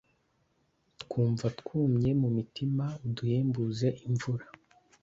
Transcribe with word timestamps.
Twumva 1.01 1.45
twumye 1.59 2.09
mu 2.21 2.29
mitima 2.37 2.85
uduhembuze 3.05 3.87
imvura 4.07 4.45